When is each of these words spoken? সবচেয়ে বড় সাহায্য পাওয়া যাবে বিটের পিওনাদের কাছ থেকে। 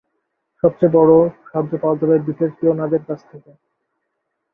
সবচেয়ে 0.63 0.95
বড় 0.97 1.13
সাহায্য 1.41 1.73
পাওয়া 1.81 1.99
যাবে 2.01 2.15
বিটের 2.25 2.51
পিওনাদের 2.57 3.01
কাছ 3.07 3.19
থেকে। 3.31 3.51